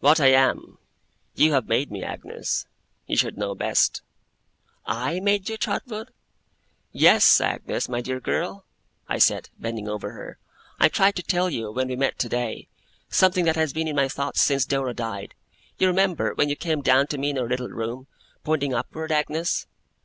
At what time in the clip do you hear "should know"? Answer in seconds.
3.16-3.54